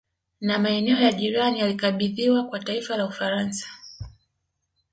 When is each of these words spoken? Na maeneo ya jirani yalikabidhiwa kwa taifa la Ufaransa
Na 0.41 0.59
maeneo 0.59 0.97
ya 0.99 1.11
jirani 1.11 1.59
yalikabidhiwa 1.59 2.43
kwa 2.47 2.59
taifa 2.59 2.97
la 2.97 3.05
Ufaransa 3.05 3.67